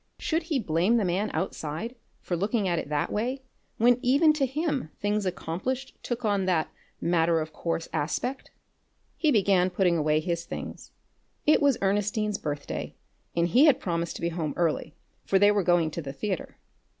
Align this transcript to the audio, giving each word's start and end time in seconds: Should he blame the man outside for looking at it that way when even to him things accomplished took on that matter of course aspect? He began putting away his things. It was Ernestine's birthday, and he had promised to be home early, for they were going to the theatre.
Should 0.17 0.41
he 0.41 0.57
blame 0.57 0.97
the 0.97 1.05
man 1.05 1.29
outside 1.31 1.93
for 2.21 2.35
looking 2.35 2.67
at 2.67 2.79
it 2.79 2.89
that 2.89 3.11
way 3.11 3.43
when 3.77 3.99
even 4.01 4.33
to 4.33 4.47
him 4.47 4.89
things 4.99 5.27
accomplished 5.27 5.95
took 6.01 6.25
on 6.25 6.45
that 6.45 6.71
matter 6.99 7.39
of 7.39 7.53
course 7.53 7.87
aspect? 7.93 8.49
He 9.15 9.29
began 9.29 9.69
putting 9.69 9.97
away 9.97 10.19
his 10.19 10.43
things. 10.45 10.89
It 11.45 11.61
was 11.61 11.77
Ernestine's 11.83 12.39
birthday, 12.39 12.95
and 13.35 13.49
he 13.49 13.65
had 13.65 13.79
promised 13.79 14.15
to 14.15 14.23
be 14.23 14.29
home 14.29 14.55
early, 14.57 14.95
for 15.23 15.37
they 15.37 15.51
were 15.51 15.61
going 15.61 15.91
to 15.91 16.01
the 16.01 16.13
theatre. 16.13 16.57